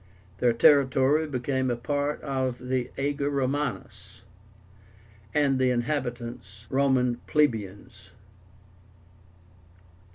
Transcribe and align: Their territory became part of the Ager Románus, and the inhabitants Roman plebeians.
Their 0.39 0.51
territory 0.53 1.27
became 1.27 1.69
part 1.77 2.21
of 2.23 2.57
the 2.57 2.89
Ager 2.97 3.29
Románus, 3.29 4.21
and 5.31 5.59
the 5.59 5.69
inhabitants 5.69 6.65
Roman 6.71 7.17
plebeians. 7.27 8.09